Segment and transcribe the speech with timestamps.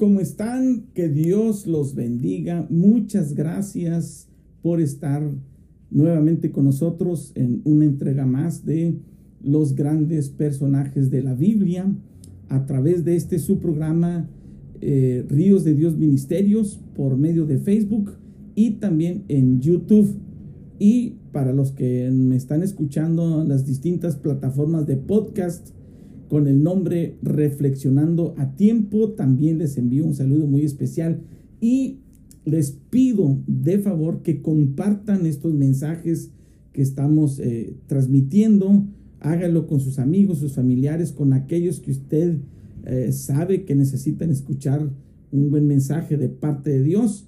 [0.00, 0.86] ¿Cómo están?
[0.94, 2.66] Que Dios los bendiga.
[2.70, 4.28] Muchas gracias
[4.62, 5.22] por estar
[5.90, 8.94] nuevamente con nosotros en una entrega más de
[9.44, 11.94] los grandes personajes de la Biblia
[12.48, 14.26] a través de este su programa
[14.80, 18.12] eh, Ríos de Dios Ministerios por medio de Facebook
[18.54, 20.14] y también en YouTube.
[20.78, 25.74] Y para los que me están escuchando en las distintas plataformas de podcast,
[26.30, 29.10] con el nombre Reflexionando a Tiempo.
[29.10, 31.22] También les envío un saludo muy especial
[31.60, 31.98] y
[32.44, 36.30] les pido de favor que compartan estos mensajes
[36.72, 38.86] que estamos eh, transmitiendo.
[39.18, 42.38] Hágalo con sus amigos, sus familiares, con aquellos que usted
[42.86, 44.88] eh, sabe que necesitan escuchar
[45.32, 47.26] un buen mensaje de parte de Dios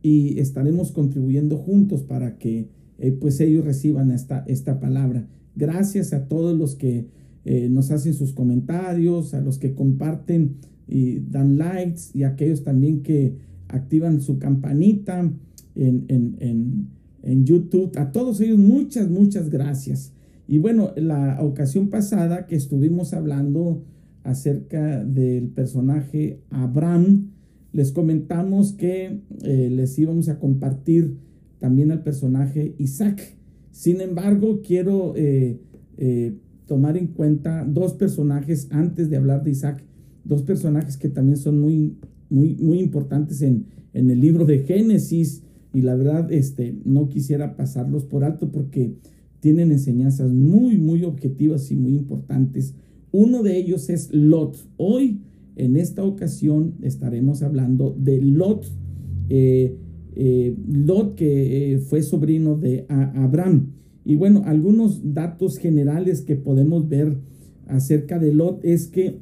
[0.00, 5.26] y estaremos contribuyendo juntos para que eh, pues ellos reciban esta, esta palabra.
[5.56, 7.08] Gracias a todos los que
[7.44, 10.56] eh, nos hacen sus comentarios, a los que comparten
[10.88, 13.36] y dan likes y aquellos también que
[13.68, 15.30] activan su campanita
[15.74, 16.88] en, en,
[17.22, 17.92] en, YouTube.
[17.98, 20.12] A todos ellos muchas, muchas gracias.
[20.46, 23.82] Y bueno, la ocasión pasada que estuvimos hablando
[24.22, 27.30] acerca del personaje Abraham,
[27.72, 31.16] les comentamos que eh, les íbamos a compartir
[31.58, 33.36] también al personaje Isaac.
[33.70, 35.58] Sin embargo, quiero eh,
[36.66, 39.84] tomar en cuenta dos personajes antes de hablar de Isaac,
[40.24, 41.96] dos personajes que también son muy,
[42.30, 45.42] muy, muy importantes en, en el libro de Génesis
[45.72, 48.94] y la verdad este, no quisiera pasarlos por alto porque
[49.40, 52.74] tienen enseñanzas muy, muy objetivas y muy importantes.
[53.12, 54.56] Uno de ellos es Lot.
[54.76, 55.20] Hoy,
[55.56, 58.66] en esta ocasión, estaremos hablando de Lot.
[59.28, 59.76] Eh,
[60.16, 60.56] eh,
[61.16, 63.72] que eh, fue sobrino de Abraham.
[64.04, 67.16] Y bueno, algunos datos generales que podemos ver
[67.66, 69.18] acerca de Lot es que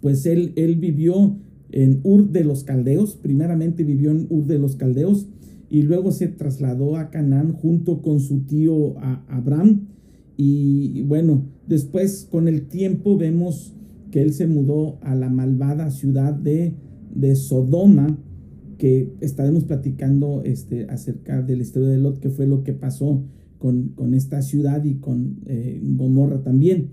[0.00, 1.36] pues él, él vivió
[1.70, 5.26] en Ur de los Caldeos, primeramente vivió en Ur de los Caldeos
[5.70, 9.88] y luego se trasladó a Canaán junto con su tío Abraham.
[10.36, 13.74] Y bueno, después con el tiempo vemos
[14.10, 16.74] que él se mudó a la malvada ciudad de,
[17.14, 18.18] de Sodoma,
[18.78, 23.22] que estaremos platicando este, acerca de la historia de Lot, que fue lo que pasó
[23.58, 26.90] con, esta ciudad y con eh, Gomorra también.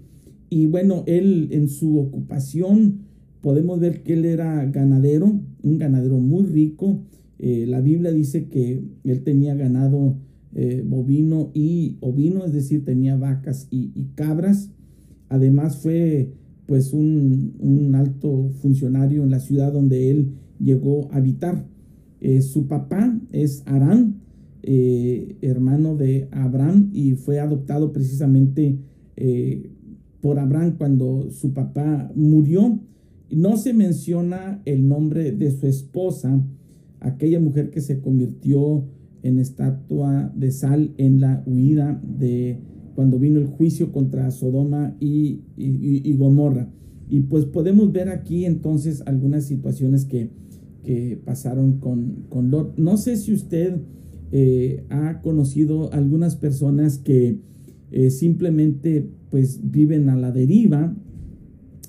[0.50, 3.06] Y bueno, él en su ocupación
[3.42, 7.00] podemos ver que él era ganadero, un ganadero muy rico.
[7.38, 10.18] Eh, la Biblia dice que él tenía ganado
[10.56, 14.72] eh, bovino y ovino, es decir, tenía vacas y, cabras.
[15.30, 16.32] Además fue
[16.66, 21.66] pues un, alto funcionario en la ciudad donde él llegó a habitar.
[22.42, 24.25] su papá es Arán,
[24.68, 28.80] eh, hermano de Abraham y fue adoptado precisamente
[29.16, 29.70] eh,
[30.22, 32.80] por Abraham cuando su papá murió.
[33.30, 36.44] No se menciona el nombre de su esposa,
[37.00, 38.86] aquella mujer que se convirtió
[39.22, 42.58] en estatua de sal en la huida de
[42.96, 45.42] cuando vino el juicio contra Sodoma y,
[46.18, 46.72] Gomorra.
[47.08, 50.32] Y pues podemos ver aquí entonces algunas situaciones que,
[50.84, 52.80] que pasaron con, con Lot.
[52.80, 53.80] No sé si usted
[54.32, 57.38] eh, ha conocido algunas personas que
[57.92, 60.96] eh, simplemente pues viven a la deriva,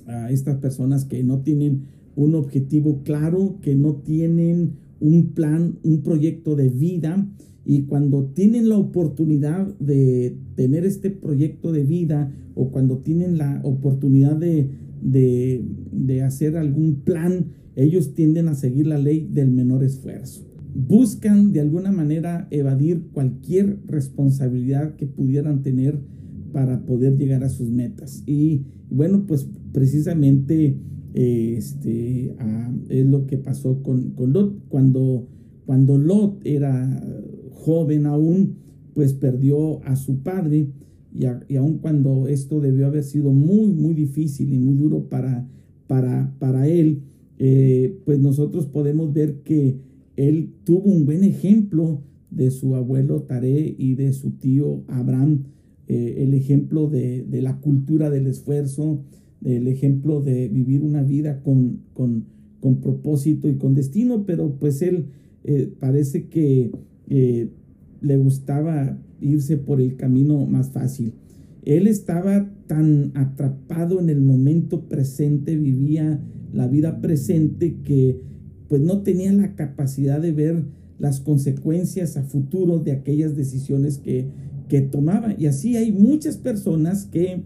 [0.06, 1.82] a estas personas que no tienen
[2.14, 7.26] un objetivo claro, que no tienen un plan, un proyecto de vida
[7.64, 13.60] y cuando tienen la oportunidad de tener este proyecto de vida o cuando tienen la
[13.64, 14.70] oportunidad de,
[15.02, 21.52] de, de hacer algún plan, ellos tienden a seguir la ley del menor esfuerzo buscan
[21.52, 25.98] de alguna manera evadir cualquier responsabilidad que pudieran tener
[26.52, 28.22] para poder llegar a sus metas.
[28.26, 30.76] Y bueno, pues precisamente
[31.14, 34.54] este, ah, es lo que pasó con, con, Lot.
[34.68, 35.26] Cuando,
[35.64, 37.02] cuando Lot era
[37.52, 38.56] joven aún,
[38.94, 40.68] pues perdió a su padre
[41.12, 45.48] y, y aun cuando esto debió haber sido muy, muy difícil y muy duro para,
[45.86, 47.02] para, para él,
[47.38, 49.78] eh, pues nosotros podemos ver que
[50.16, 55.44] él tuvo un buen ejemplo de su abuelo Taré y de su tío Abraham,
[55.88, 59.02] eh, el ejemplo de, la cultura del esfuerzo,
[59.44, 62.24] el ejemplo de vivir una vida con, con,
[62.82, 65.06] propósito y con destino, pero pues él
[65.44, 66.72] eh, parece que
[67.08, 67.48] eh,
[68.00, 71.12] le gustaba irse por el camino más fácil.
[71.64, 76.20] Él estaba tan atrapado en el momento presente, vivía
[76.52, 78.20] la vida presente que
[78.68, 80.64] pues no tenía la capacidad de ver
[80.98, 84.26] las consecuencias a futuro de aquellas decisiones que,
[84.68, 85.34] que tomaba.
[85.38, 87.42] Y así hay muchas personas que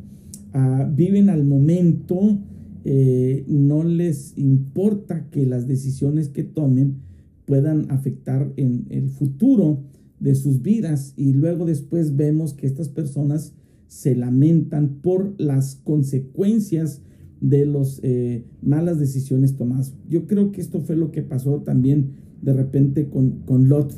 [0.53, 2.39] ah, viven al momento,
[2.85, 6.97] eh, no les importa que las decisiones que tomen
[7.45, 9.83] puedan afectar en el futuro
[10.21, 13.55] de sus vidas y luego después vemos que estas personas
[13.89, 17.03] se lamentan por las consecuencias
[17.41, 19.95] de las eh, malas decisiones tomadas.
[20.09, 23.95] Yo creo que esto fue lo que pasó también de repente con, con Lot.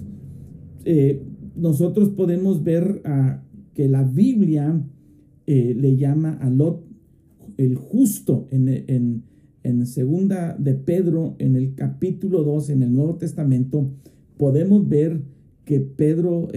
[0.84, 1.22] Eh,
[1.56, 3.02] nosotros podemos ver
[3.74, 4.82] que la Biblia
[5.46, 6.84] eh, le llama a Lot
[7.58, 9.22] el justo en, en,
[9.62, 13.90] en segunda de Pedro, en el capítulo 2, en el Nuevo Testamento,
[14.38, 15.20] podemos ver
[15.64, 16.48] que Pedro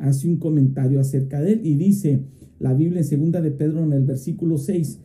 [0.00, 2.24] hace un comentario acerca de él y dice
[2.58, 4.98] la Biblia en segunda de Pedro en el versículo 6,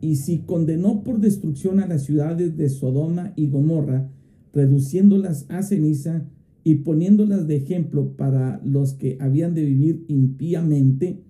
[0.00, 4.08] y si condenó por destrucción a las ciudades de Sodoma y Gomorra,
[4.52, 6.24] reduciéndolas a ceniza
[6.64, 11.20] y poniéndolas de ejemplo para los que habían de vivir impíamente,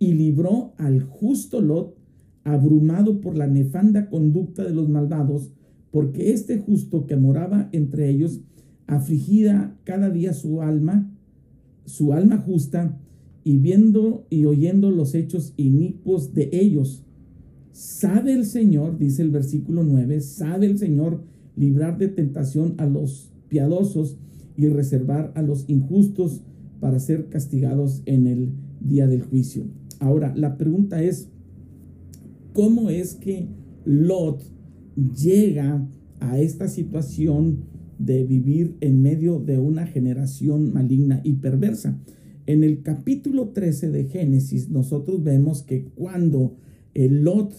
[0.00, 1.96] y libró al justo Lot,
[2.44, 5.50] abrumado por la nefanda conducta de los malvados,
[5.90, 8.40] porque este justo que moraba entre ellos,
[8.86, 11.10] afligida cada día su alma,
[11.84, 12.98] su alma justa,
[13.44, 17.02] y viendo y oyendo los hechos inicuos de ellos,
[17.78, 21.22] Sabe el Señor, dice el versículo 9, sabe el Señor
[21.54, 24.16] librar de tentación a los piadosos
[24.56, 26.42] y reservar a los injustos
[26.80, 28.48] para ser castigados en el
[28.80, 29.62] día del juicio.
[30.00, 31.28] Ahora, la pregunta es,
[32.52, 33.46] ¿cómo es que
[33.84, 34.42] Lot
[35.16, 35.86] llega
[36.18, 37.58] a esta situación
[38.00, 41.96] de vivir en medio de una generación maligna y perversa?
[42.46, 46.56] En el capítulo 13 de Génesis, nosotros vemos que cuando
[47.06, 47.54] Lot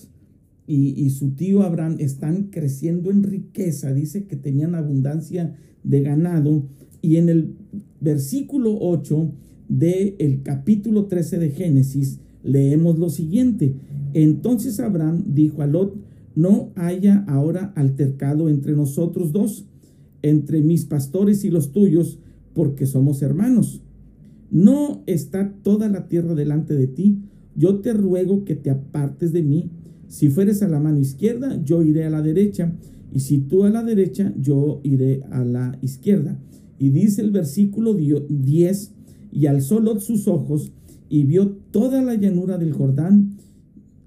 [0.68, 6.68] y, su tío Abraham están creciendo en riqueza, dice que tenían abundancia de ganado,
[7.02, 7.56] y en el
[8.02, 9.32] versículo 8
[9.68, 13.74] del el capítulo 13 de Génesis leemos lo siguiente,
[14.14, 15.96] entonces Abraham dijo a Lot,
[16.36, 19.66] no haya ahora altercado entre nosotros dos,
[20.22, 22.20] entre mis pastores y los tuyos,
[22.54, 23.82] porque somos hermanos.
[24.52, 27.24] No está toda la tierra delante de ti,
[27.60, 29.70] yo te ruego que te apartes de mí
[30.10, 32.76] si fueres a la mano izquierda, yo iré a la derecha,
[33.14, 36.40] y si tú a la derecha, yo iré a la izquierda.
[36.80, 38.94] Y dice el versículo 10,
[39.32, 40.74] y alzó Lot sus ojos
[41.10, 43.38] y vio toda la llanura del Jordán,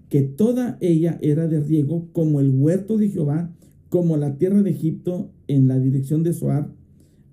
[0.09, 3.55] que toda ella era de riego, como el huerto de Jehová,
[3.89, 6.73] como la tierra de Egipto en la dirección de Soar,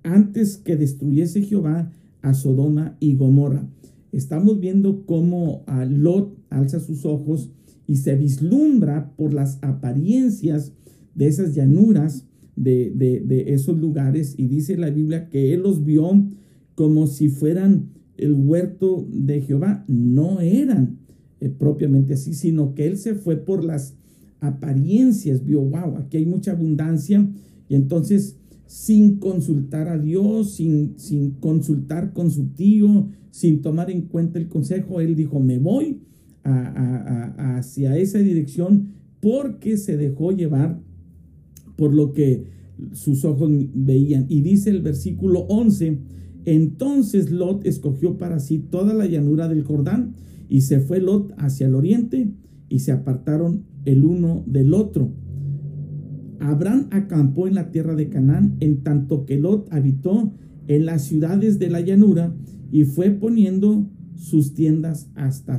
[0.03, 3.67] antes que destruyese Jehová a Sodoma y Gomorra.
[4.11, 7.51] Estamos viendo cómo a Lot alza sus ojos
[7.87, 10.73] y se vislumbra por las apariencias
[11.15, 12.25] de esas llanuras,
[12.55, 16.27] de, esos lugares, y dice la Biblia que él los vio
[16.75, 19.85] como si fueran el huerto de Jehová.
[19.87, 20.99] No eran
[21.39, 23.95] eh, propiamente así, sino que él se fue por las
[24.39, 27.27] apariencias, vio, wow, aquí hay mucha abundancia,
[27.67, 28.38] y entonces
[28.69, 34.47] sin consultar a Dios, sin, sin consultar con su tío, sin tomar en cuenta el
[34.47, 36.01] consejo, él dijo, me voy
[36.43, 38.89] hacia esa dirección
[39.21, 40.79] porque se dejó llevar
[41.77, 42.45] por lo que
[42.93, 44.27] sus ojos veían.
[44.29, 45.97] Y dice el versículo 11,
[46.45, 50.13] entonces Lot escogió para sí toda la llanura del Jordán
[50.47, 52.29] y se fue Lot hacia el oriente
[52.69, 55.11] y se apartaron el uno del otro.
[56.39, 60.33] Abraham acampó en la tierra de Canaán, en tanto que Lot habitó
[60.67, 62.33] en las ciudades de la llanura
[62.71, 65.57] y fue poniendo sus tiendas hasta,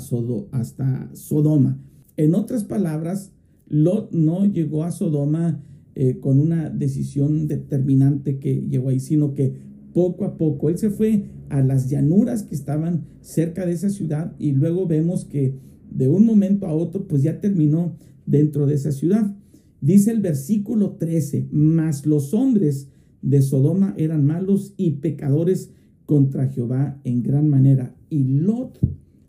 [0.53, 1.79] hasta Sodoma.
[2.17, 3.33] En otras palabras,
[3.67, 5.63] Lot no llegó a Sodoma
[5.95, 9.55] eh, con una decisión determinante que llegó ahí, sino que
[9.93, 14.35] poco a poco él se fue a las llanuras que estaban cerca de esa ciudad
[14.39, 15.55] y luego vemos que
[15.91, 17.97] de un momento a otro pues ya terminó
[18.27, 19.35] dentro de esa ciudad.
[19.81, 22.89] Dice el versículo 13, mas los hombres
[23.23, 25.71] de Sodoma eran malos y pecadores
[26.07, 27.95] contra Jehová en gran manera.
[28.09, 28.79] Y Lot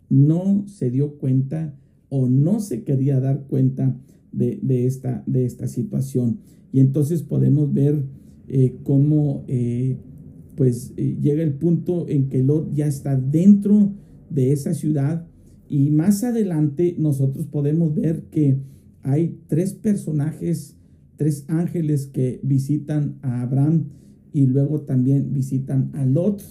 [0.08, 1.74] no se dio cuenta
[2.08, 3.96] o no se quería dar cuenta
[4.32, 6.38] de, esta, de esta, situación.
[6.72, 8.04] Y entonces podemos ver
[8.48, 9.96] eh, cómo eh,
[10.56, 13.92] pues eh, llega el punto en que Lot ya está dentro
[14.28, 15.26] de esa ciudad
[15.68, 18.58] y más adelante nosotros podemos ver que
[19.02, 20.76] hay tres personajes,
[21.16, 23.84] tres ángeles que visitan a Abraham
[24.32, 26.42] y luego también visitan a Lot.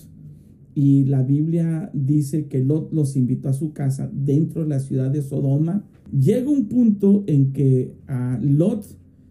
[0.74, 5.12] Y la Biblia dice que Lot los invitó a su casa dentro de la ciudad
[5.12, 5.86] de Sodoma.
[6.12, 8.86] Llega un punto en que a Lot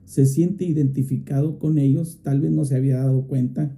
[0.04, 3.74] se siente identificado con ellos, tal vez no se había dado cuenta,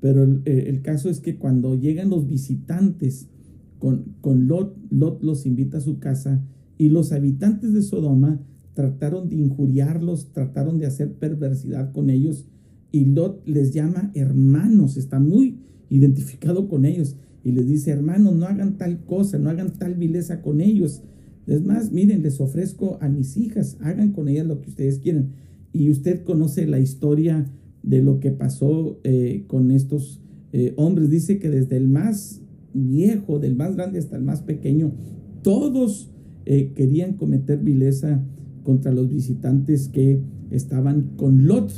[0.00, 3.28] pero el, caso es que cuando llegan los visitantes
[3.78, 6.42] con, con Lot, Lot los invita a su casa
[6.78, 8.40] y los habitantes de Sodoma
[8.78, 12.46] trataron de injuriarlos, trataron de hacer perversidad con ellos
[12.92, 15.56] y Lot les llama hermanos, está muy
[15.90, 20.42] identificado con ellos y les dice, hermanos, no hagan tal cosa, no hagan tal vileza
[20.42, 21.02] con ellos.
[21.48, 25.30] Es más, miren, les ofrezco a mis hijas, hagan con ellas lo que ustedes quieren.
[25.72, 27.50] Y usted conoce la historia
[27.82, 30.20] de lo que pasó eh, con estos
[30.52, 31.10] eh, hombres.
[31.10, 32.42] Dice que desde el más
[32.74, 34.92] viejo, del más grande hasta el más pequeño,
[35.42, 36.12] todos
[36.46, 38.24] eh, querían cometer vileza
[38.68, 40.20] contra los visitantes que
[40.50, 41.72] estaban con Lot.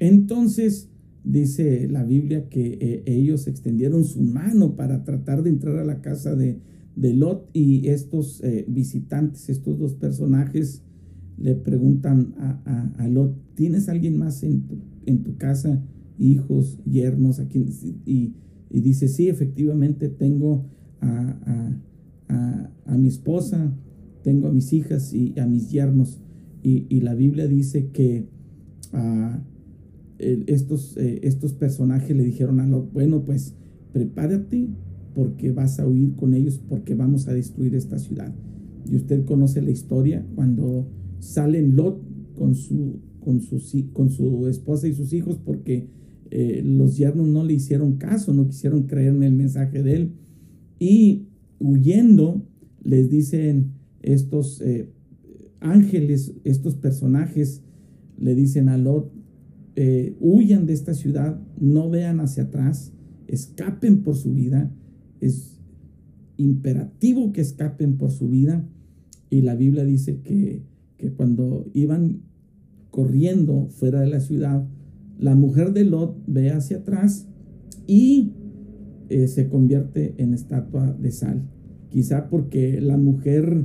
[0.00, 0.90] Entonces
[1.22, 6.00] dice la Biblia que eh, ellos extendieron su mano para tratar de entrar a la
[6.00, 6.58] casa de,
[6.96, 10.82] Lot y estos eh, visitantes, estos dos personajes,
[11.38, 12.34] le preguntan
[12.98, 15.84] a, Lot, ¿tienes alguien más en tu, en tu casa?
[16.18, 17.64] Hijos, yernos, aquí?
[18.06, 18.34] Y,
[18.70, 20.66] y dice, sí, efectivamente tengo
[21.00, 21.78] a,
[22.28, 23.72] a, mi esposa,
[24.24, 26.23] tengo a mis hijas y a mis yernos.
[26.64, 28.26] Y, y la Biblia dice que
[28.94, 29.38] uh,
[30.18, 33.54] estos, eh, estos personajes le dijeron a Lot, bueno, pues
[33.92, 34.68] prepárate
[35.14, 38.34] porque vas a huir con ellos porque vamos a destruir esta ciudad.
[38.90, 40.88] Y usted conoce la historia cuando
[41.20, 42.00] salen Lot
[42.34, 45.88] con su, con su, con su esposa y sus hijos porque
[46.30, 50.12] eh, los yernos no le hicieron caso, no quisieron creer en el mensaje de él.
[50.78, 51.26] Y
[51.58, 52.42] huyendo,
[52.82, 54.90] les dicen estos eh,
[55.64, 57.62] ángeles, estos personajes,
[58.18, 59.10] le dicen a Lot,
[59.76, 62.92] eh, huyan de esta ciudad, no vean hacia atrás,
[63.26, 64.70] escapen por su vida.
[65.20, 65.58] Es
[66.36, 68.64] imperativo que escapen por su vida.
[69.30, 70.62] Y la Biblia dice que,
[70.96, 72.20] que cuando iban
[72.90, 74.68] corriendo fuera de la ciudad,
[75.18, 77.26] la mujer de Lot ve hacia atrás
[77.86, 78.32] y
[79.08, 81.42] eh, se convierte en estatua de sal.
[81.90, 83.64] Quizá porque la mujer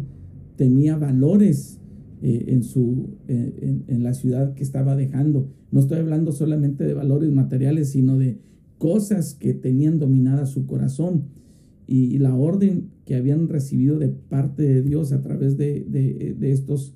[0.55, 1.78] tenía valores
[2.21, 5.49] eh, en, su, eh, en, la ciudad que estaba dejando.
[5.71, 8.39] No estoy hablando solamente de valores materiales, sino de
[8.77, 11.23] cosas que tenían dominada su corazón
[11.88, 15.85] y, la orden que habían recibido de parte de Dios a través de,
[16.38, 16.93] de, estos,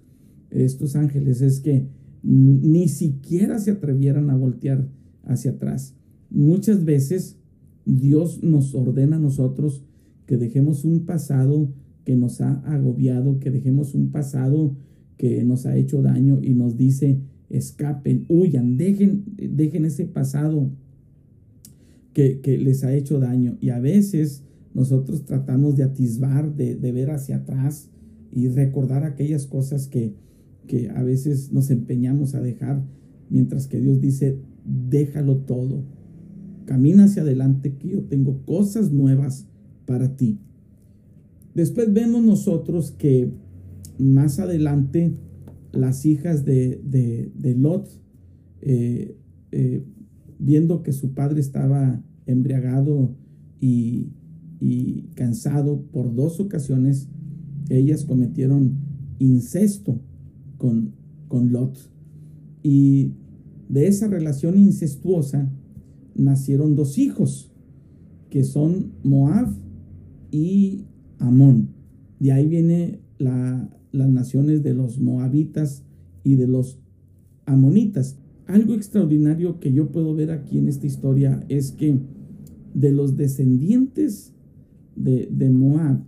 [0.52, 1.88] estos ángeles es que
[2.22, 4.88] ni siquiera se atrevieran a voltear
[5.24, 5.96] hacia atrás.
[6.30, 7.38] Muchas veces
[7.86, 9.84] Dios nos ordena a nosotros
[10.26, 11.70] que dejemos un pasado
[12.04, 14.76] que nos ha agobiado, que dejemos un pasado
[15.24, 17.18] que nos ha hecho daño y nos dice,
[17.50, 20.70] escapen, huyan, dejen, dejen ese pasado
[22.12, 23.58] que, les ha hecho daño.
[23.62, 27.90] Y a veces nosotros tratamos de atisbar, de, ver hacia atrás
[28.34, 30.14] y recordar aquellas cosas que,
[30.68, 32.84] que a veces nos empeñamos a dejar,
[33.30, 35.86] mientras que Dios dice, déjalo todo,
[36.66, 39.48] camina hacia adelante que yo tengo cosas nuevas
[39.86, 40.42] para ti.
[41.56, 43.32] Después vemos nosotros que
[43.98, 45.14] más adelante
[45.72, 47.90] las hijas de, de, Lot,
[48.62, 49.18] eh,
[49.52, 49.84] eh,
[50.40, 53.16] viendo que su padre estaba embriagado
[53.60, 54.12] y,
[54.60, 57.10] y, cansado por dos ocasiones,
[57.70, 58.78] ellas cometieron
[59.20, 60.00] incesto
[60.58, 60.94] con,
[61.28, 61.90] con Lot.
[62.62, 63.14] Y
[63.68, 65.52] de esa relación incestuosa
[66.16, 67.52] nacieron dos hijos,
[68.30, 69.50] que son Moab
[70.32, 70.86] y
[71.18, 71.70] Amón.
[72.20, 75.84] De ahí viene la, las naciones de los moabitas
[76.24, 76.80] y de los
[77.46, 78.18] amonitas.
[78.48, 82.00] Algo extraordinario que yo puedo ver aquí en esta historia es que
[82.74, 84.34] de los descendientes
[84.96, 86.04] de, de Moab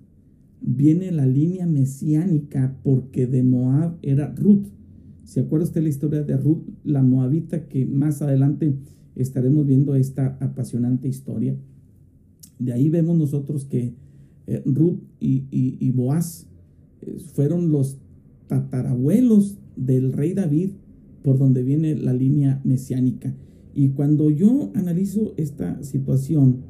[0.61, 4.65] viene la línea mesiánica porque de Moab era Ruth.
[5.23, 8.75] ¿Se acuerda usted la historia de Ruth, la moabita, que más adelante
[9.15, 11.55] estaremos viendo esta apasionante historia?
[12.57, 13.93] De ahí vemos nosotros que
[14.47, 16.47] eh, Ruth y, y, y Boaz
[17.33, 17.97] fueron los
[18.47, 20.71] tatarabuelos del rey David
[21.23, 23.35] por donde viene la línea mesiánica.
[23.73, 26.61] Y cuando yo analizo esta situación,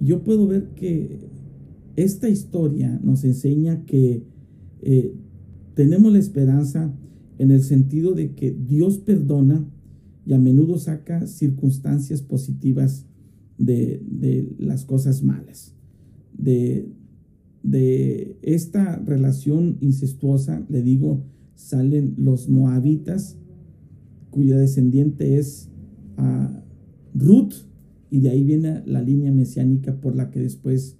[0.00, 1.28] yo puedo ver que
[1.96, 4.24] esta historia nos enseña que
[4.82, 5.14] eh,
[5.74, 6.94] tenemos la esperanza
[7.38, 9.68] en el sentido de que Dios perdona
[10.24, 13.06] y a menudo saca circunstancias positivas
[13.58, 15.74] de, de las cosas malas,
[16.36, 16.88] de,
[17.62, 21.24] de esta relación incestuosa, le digo,
[21.54, 23.36] salen los moabitas,
[24.30, 25.68] cuya descendiente es
[27.14, 27.54] Ruth,
[28.10, 30.96] y de ahí viene la línea mesiánica por la que después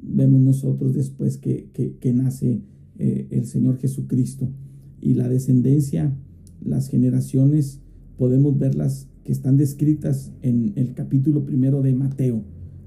[0.00, 2.62] vemos nosotros después que, nace
[2.98, 4.48] eh, el Señor Jesucristo.
[5.00, 6.16] Y la descendencia,
[6.64, 7.80] las generaciones,
[8.16, 12.44] podemos verlas que están descritas en el capítulo primero de Mateo,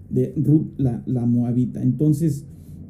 [0.09, 1.83] de Ruth la, Moabita.
[1.83, 2.45] Entonces,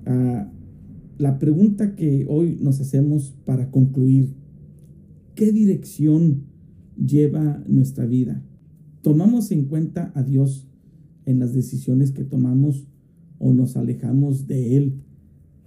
[0.05, 4.33] la pregunta que hoy nos hacemos para concluir,
[5.35, 6.43] ¿qué dirección
[6.95, 8.43] lleva nuestra vida?
[9.01, 10.67] ¿Tomamos en cuenta a Dios
[11.25, 12.87] en las decisiones que tomamos
[13.37, 15.01] o nos alejamos de Él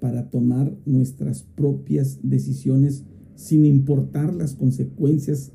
[0.01, 3.05] para tomar nuestras propias decisiones
[3.37, 5.53] sin importar las consecuencias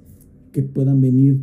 [0.52, 1.42] que puedan venir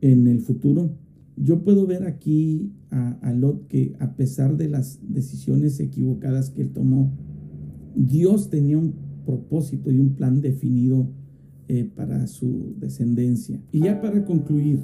[0.00, 0.90] en el futuro.
[1.36, 6.72] Yo puedo ver aquí a, Lot que a pesar de las decisiones equivocadas que él
[6.72, 7.12] tomó,
[7.94, 11.08] Dios tenía un propósito y un plan definido
[11.68, 13.60] eh, para su descendencia.
[13.72, 14.80] Y ya para concluir,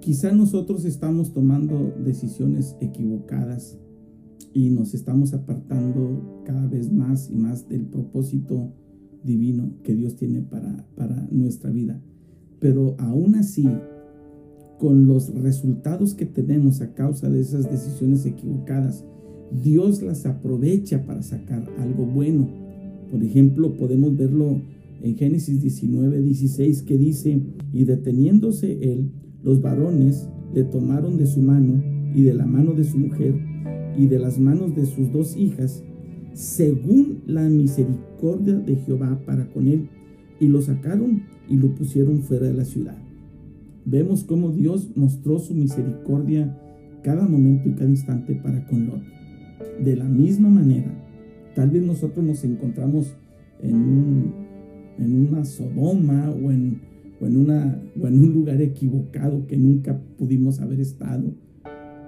[0.00, 3.78] quizá nosotros estamos tomando decisiones equivocadas
[4.52, 8.72] y nos estamos apartando cada vez más y más del propósito
[9.22, 12.00] divino que Dios tiene para, para nuestra vida.
[12.60, 13.68] Pero aún así,
[14.84, 19.02] con los resultados que tenemos a causa de esas decisiones equivocadas,
[19.62, 22.50] Dios las aprovecha para sacar algo bueno.
[23.10, 24.60] Por ejemplo, podemos verlo
[25.00, 27.40] en Génesis 19, 16, que dice,
[27.72, 29.10] y deteniéndose él,
[29.42, 31.82] los varones le tomaron de su mano
[32.14, 33.36] y de la mano de su mujer
[33.96, 35.82] y de las manos de sus dos hijas,
[36.34, 39.88] según la misericordia de Jehová para con él,
[40.40, 43.03] y lo sacaron y lo pusieron fuera de la ciudad.
[43.86, 46.58] Vemos cómo Dios mostró su misericordia
[47.02, 49.02] cada momento y cada instante para con Lot.
[49.82, 50.90] De la misma manera,
[51.54, 53.14] tal vez nosotros nos encontramos
[53.62, 54.32] en,
[54.98, 56.80] en una Sodoma o en,
[57.20, 61.34] en, una, o en un lugar equivocado que nunca pudimos haber estado.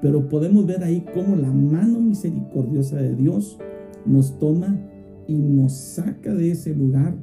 [0.00, 3.58] Pero podemos ver ahí cómo la mano misericordiosa de Dios
[4.06, 4.80] nos toma
[5.28, 7.16] y nos saca de ese lugar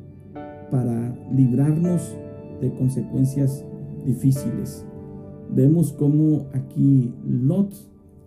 [0.69, 2.17] para librarnos
[2.61, 3.65] de consecuencias
[4.05, 4.85] difíciles.
[5.53, 7.73] Vemos cómo aquí Lot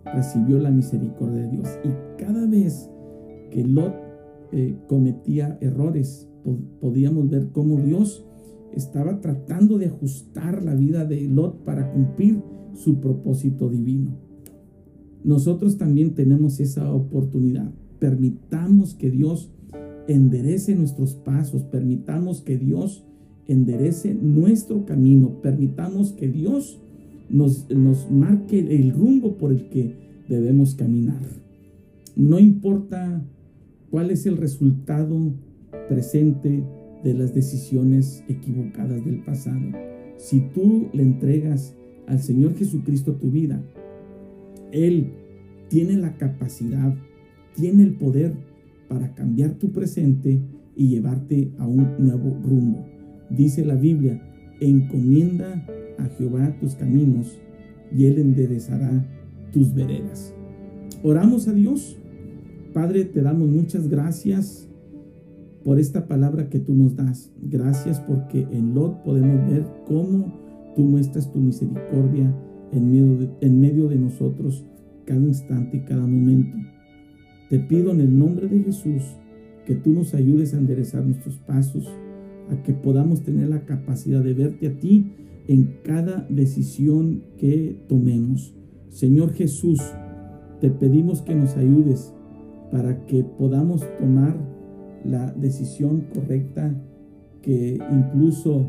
[0.05, 1.89] recibió la misericordia de Dios y
[2.21, 2.89] cada vez
[3.51, 3.93] que Lot
[4.51, 6.29] eh, cometía errores,
[6.79, 8.25] podíamos ver cómo Dios
[8.73, 12.41] estaba tratando de ajustar la vida de Lot para cumplir
[12.73, 14.17] su propósito divino.
[15.23, 17.71] Nosotros también tenemos esa oportunidad.
[17.99, 19.51] Permitamos que Dios
[20.07, 23.05] enderece nuestros pasos, permitamos que Dios
[23.47, 26.79] enderece nuestro camino, permitamos que Dios
[27.29, 29.95] nos, nos marque el rumbo por el que
[30.27, 31.21] debemos caminar.
[32.15, 33.23] No importa
[33.89, 35.33] cuál es el resultado
[35.87, 36.63] presente
[37.03, 39.71] de las decisiones equivocadas del pasado.
[40.17, 41.75] Si tú le entregas
[42.07, 43.61] al Señor Jesucristo tu vida,
[44.71, 45.11] Él
[45.69, 46.95] tiene la capacidad,
[47.55, 48.33] tiene el poder
[48.87, 50.41] para cambiar tu presente
[50.75, 52.96] y llevarte a un nuevo rumbo.
[53.29, 54.21] Dice la Biblia,
[54.59, 55.65] encomienda
[55.97, 57.39] a Jehová tus caminos
[57.95, 59.05] y Él enderezará
[59.51, 60.33] tus veredas.
[61.03, 61.97] Oramos a Dios.
[62.73, 64.67] Padre, te damos muchas gracias
[65.63, 67.31] por esta palabra que tú nos das.
[67.41, 70.33] Gracias porque en Lot podemos ver cómo
[70.75, 72.33] tú muestras tu misericordia
[72.71, 74.65] en medio de, nosotros
[75.05, 76.57] cada instante y cada momento.
[77.49, 79.03] Te pido en el nombre de Jesús
[79.65, 81.89] que tú nos ayudes a enderezar nuestros pasos,
[82.51, 85.11] a que podamos tener la capacidad de verte a ti
[85.47, 88.53] en cada decisión que tomemos.
[88.89, 89.79] Señor Jesús,
[90.61, 92.13] te pedimos que nos ayudes
[92.71, 94.35] para que podamos tomar
[95.03, 96.73] la decisión correcta
[97.41, 98.65] que incluso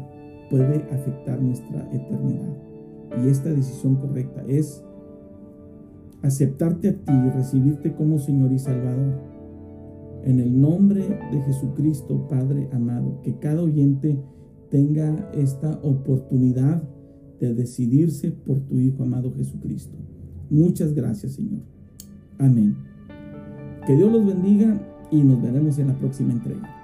[0.51, 2.57] puede afectar nuestra eternidad.
[3.25, 4.85] Y esta decisión correcta es
[6.23, 9.38] aceptarte a ti y recibirte como Señor y Salvador.
[10.25, 11.01] En el nombre
[11.33, 14.19] de Jesucristo, Padre amado, que cada oyente
[14.71, 16.83] tenga esta oportunidad
[17.41, 19.97] de decidirse por tu Hijo amado Jesucristo.
[20.51, 21.63] Muchas gracias, Señor.
[22.39, 22.77] Amén.
[23.87, 26.78] Que Dios los bendiga y nos veremos en la próxima entrega.